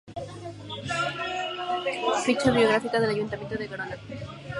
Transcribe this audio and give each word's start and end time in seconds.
Ficha 2.25 2.49
biográfica 2.49 2.99
del 2.99 3.11
ayuntamiento 3.11 3.53
de 3.55 3.67
Gerona 3.67 3.97